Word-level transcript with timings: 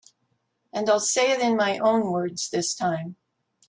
And 0.73 0.89
I'll 0.89 0.99
say 0.99 1.29
it 1.29 1.41
in 1.41 1.55
my 1.55 1.77
own 1.77 2.11
words 2.11 2.49
this 2.49 2.73
time. 2.73 3.17